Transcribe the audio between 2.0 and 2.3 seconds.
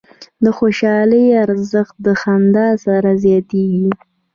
د